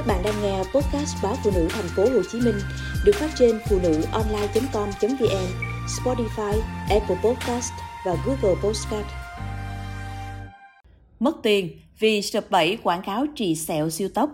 [0.00, 2.54] Các bạn đang nghe podcast báo phụ nữ thành phố Hồ Chí Minh
[3.04, 5.46] được phát trên phụ nữ online.com.vn,
[5.86, 7.72] Spotify, Apple Podcast
[8.06, 9.06] và Google Podcast.
[11.20, 14.30] Mất tiền vì sập bẫy quảng cáo trị sẹo siêu tốc.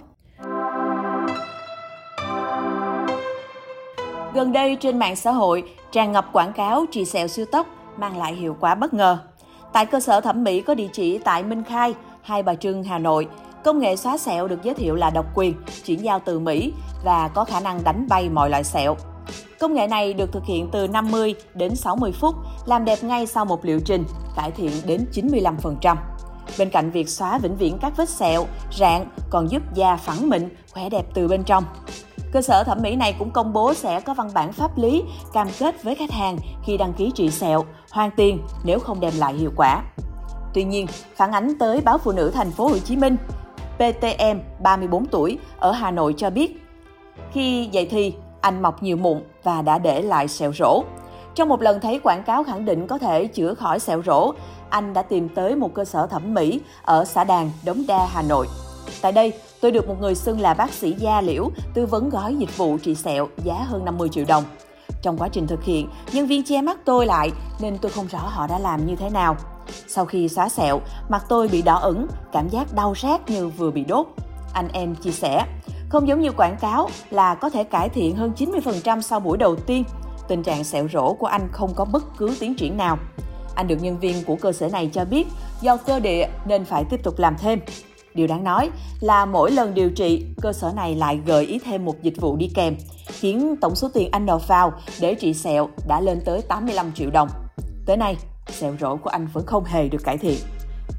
[4.34, 8.18] Gần đây trên mạng xã hội tràn ngập quảng cáo trị sẹo siêu tốc mang
[8.18, 9.18] lại hiệu quả bất ngờ.
[9.72, 12.98] Tại cơ sở thẩm mỹ có địa chỉ tại Minh Khai, Hai Bà Trưng, Hà
[12.98, 13.28] Nội,
[13.66, 15.54] Công nghệ xóa sẹo được giới thiệu là độc quyền,
[15.84, 16.72] chuyển giao từ Mỹ
[17.04, 18.96] và có khả năng đánh bay mọi loại sẹo.
[19.60, 22.34] Công nghệ này được thực hiện từ 50 đến 60 phút,
[22.66, 24.04] làm đẹp ngay sau một liệu trình,
[24.36, 25.96] cải thiện đến 95%.
[26.58, 28.46] Bên cạnh việc xóa vĩnh viễn các vết sẹo,
[28.78, 31.64] rạn còn giúp da phẳng mịn, khỏe đẹp từ bên trong.
[32.32, 35.02] Cơ sở thẩm mỹ này cũng công bố sẽ có văn bản pháp lý
[35.32, 39.12] cam kết với khách hàng khi đăng ký trị sẹo, hoàn tiền nếu không đem
[39.16, 39.82] lại hiệu quả.
[40.54, 43.16] Tuy nhiên, phản ánh tới báo Phụ nữ thành phố Hồ Chí Minh,
[43.76, 46.64] PTM 34 tuổi ở Hà Nội cho biết,
[47.32, 50.82] khi dậy thì anh mọc nhiều mụn và đã để lại sẹo rỗ.
[51.34, 54.32] Trong một lần thấy quảng cáo khẳng định có thể chữa khỏi sẹo rỗ,
[54.70, 58.22] anh đã tìm tới một cơ sở thẩm mỹ ở xã Đàn, Đống Đa, Hà
[58.22, 58.46] Nội.
[59.02, 62.34] Tại đây, tôi được một người xưng là bác sĩ da liễu tư vấn gói
[62.34, 64.44] dịch vụ trị sẹo giá hơn 50 triệu đồng.
[65.02, 67.30] Trong quá trình thực hiện, nhân viên che mắt tôi lại
[67.60, 69.36] nên tôi không rõ họ đã làm như thế nào.
[69.88, 73.70] Sau khi xóa sẹo, mặt tôi bị đỏ ửng, cảm giác đau rát như vừa
[73.70, 74.06] bị đốt.
[74.52, 75.44] Anh em chia sẻ,
[75.88, 79.56] không giống như quảng cáo là có thể cải thiện hơn 90% sau buổi đầu
[79.56, 79.84] tiên.
[80.28, 82.98] Tình trạng sẹo rỗ của anh không có bất cứ tiến triển nào.
[83.54, 85.26] Anh được nhân viên của cơ sở này cho biết
[85.60, 87.60] do cơ địa nên phải tiếp tục làm thêm.
[88.14, 91.84] Điều đáng nói là mỗi lần điều trị, cơ sở này lại gợi ý thêm
[91.84, 95.68] một dịch vụ đi kèm, khiến tổng số tiền anh nộp vào để trị sẹo
[95.88, 97.28] đã lên tới 85 triệu đồng.
[97.86, 98.16] Tới nay,
[98.52, 100.38] sẹo rỗ của anh vẫn không hề được cải thiện.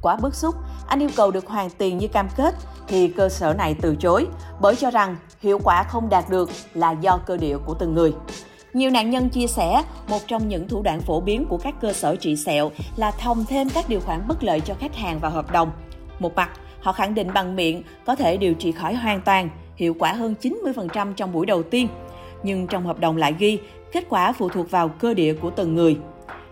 [0.01, 0.55] Quá bức xúc,
[0.87, 2.55] anh yêu cầu được hoàn tiền như cam kết
[2.87, 4.27] thì cơ sở này từ chối
[4.61, 8.13] bởi cho rằng hiệu quả không đạt được là do cơ địa của từng người.
[8.73, 11.93] Nhiều nạn nhân chia sẻ, một trong những thủ đoạn phổ biến của các cơ
[11.93, 15.31] sở trị sẹo là thông thêm các điều khoản bất lợi cho khách hàng vào
[15.31, 15.71] hợp đồng.
[16.19, 16.49] Một mặt,
[16.81, 20.35] họ khẳng định bằng miệng có thể điều trị khỏi hoàn toàn, hiệu quả hơn
[20.41, 21.87] 90% trong buổi đầu tiên.
[22.43, 23.59] Nhưng trong hợp đồng lại ghi,
[23.91, 25.97] kết quả phụ thuộc vào cơ địa của từng người.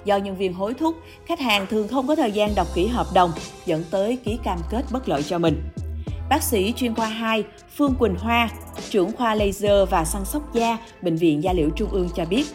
[0.06, 0.96] Do nhân viên hối thúc,
[1.26, 3.32] khách hàng thường không có thời gian đọc kỹ hợp đồng,
[3.66, 5.64] dẫn tới ký cam kết bất lợi cho mình.
[6.30, 7.44] Bác sĩ chuyên khoa 2
[7.78, 8.50] Phương Quỳnh Hoa,
[8.90, 12.46] trưởng khoa laser và săn sóc da, Bệnh viện Da liễu Trung ương cho biết,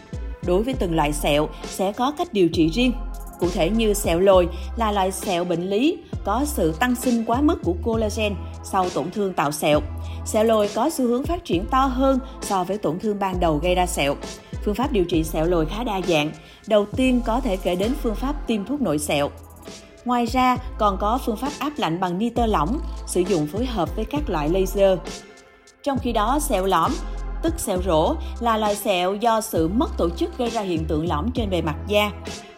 [0.45, 2.93] đối với từng loại sẹo sẽ có cách điều trị riêng.
[3.39, 4.47] Cụ thể như sẹo lồi
[4.77, 9.11] là loại sẹo bệnh lý có sự tăng sinh quá mức của collagen sau tổn
[9.11, 9.81] thương tạo sẹo.
[10.25, 13.57] Sẹo lồi có xu hướng phát triển to hơn so với tổn thương ban đầu
[13.57, 14.15] gây ra sẹo.
[14.65, 16.31] Phương pháp điều trị sẹo lồi khá đa dạng.
[16.67, 19.29] Đầu tiên có thể kể đến phương pháp tiêm thuốc nội sẹo.
[20.05, 23.95] Ngoài ra, còn có phương pháp áp lạnh bằng nitơ lỏng, sử dụng phối hợp
[23.95, 24.99] với các loại laser.
[25.83, 26.91] Trong khi đó, sẹo lõm,
[27.43, 31.07] tức sẹo rỗ, là loại sẹo do sự mất tổ chức gây ra hiện tượng
[31.07, 32.11] lõm trên bề mặt da.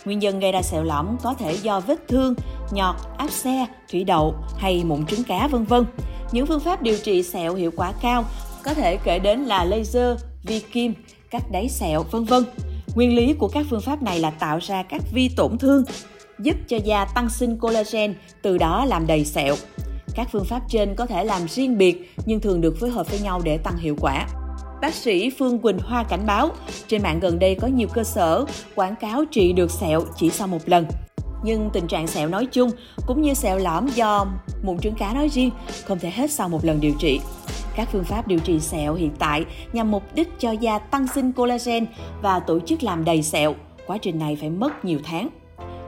[0.05, 2.33] Nguyên nhân gây ra sẹo lõm có thể do vết thương,
[2.71, 5.85] nhọt, áp xe, thủy đậu hay mụn trứng cá vân vân.
[6.31, 8.23] Những phương pháp điều trị sẹo hiệu quả cao
[8.63, 10.93] có thể kể đến là laser, vi kim,
[11.33, 12.43] cắt đáy sẹo, vân vân.
[12.95, 15.83] Nguyên lý của các phương pháp này là tạo ra các vi tổn thương,
[16.39, 19.55] giúp cho da tăng sinh collagen, từ đó làm đầy sẹo.
[20.15, 23.19] Các phương pháp trên có thể làm riêng biệt nhưng thường được phối hợp với
[23.19, 24.27] nhau để tăng hiệu quả.
[24.81, 26.49] Bác sĩ Phương Quỳnh Hoa cảnh báo,
[26.87, 28.45] trên mạng gần đây có nhiều cơ sở
[28.75, 30.85] quảng cáo trị được sẹo chỉ sau một lần.
[31.43, 32.71] Nhưng tình trạng sẹo nói chung
[33.07, 34.25] cũng như sẹo lõm do
[34.63, 35.51] mụn trứng cá nói riêng
[35.85, 37.19] không thể hết sau một lần điều trị.
[37.75, 41.31] Các phương pháp điều trị sẹo hiện tại nhằm mục đích cho da tăng sinh
[41.31, 41.85] collagen
[42.21, 43.55] và tổ chức làm đầy sẹo.
[43.87, 45.29] Quá trình này phải mất nhiều tháng.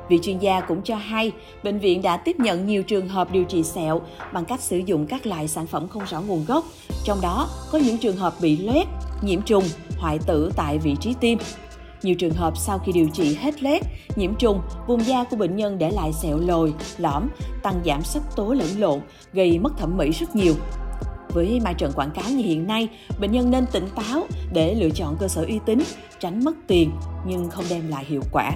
[0.10, 1.32] Vị chuyên gia cũng cho hay,
[1.64, 4.02] bệnh viện đã tiếp nhận nhiều trường hợp điều trị sẹo
[4.34, 6.66] bằng cách sử dụng các loại sản phẩm không rõ nguồn gốc,
[7.04, 8.88] trong đó có những trường hợp bị loét,
[9.22, 9.64] nhiễm trùng,
[9.98, 11.40] hoại tử tại vị trí tim.
[12.02, 13.82] Nhiều trường hợp sau khi điều trị hết loét,
[14.16, 17.28] nhiễm trùng, vùng da của bệnh nhân để lại sẹo lồi, lõm,
[17.64, 19.00] tăng giảm sắc tố lẫn lộn,
[19.34, 20.54] gây mất thẩm mỹ rất nhiều.
[21.36, 22.88] Với mai trận quảng cáo như hiện nay,
[23.20, 25.80] bệnh nhân nên tỉnh táo để lựa chọn cơ sở uy tín,
[26.20, 26.92] tránh mất tiền
[27.28, 28.52] nhưng không đem lại hiệu quả.